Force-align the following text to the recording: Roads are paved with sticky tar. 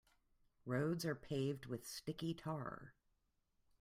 Roads 0.65 1.05
are 1.05 1.13
paved 1.13 1.67
with 1.67 1.85
sticky 1.87 2.33
tar. 2.33 2.95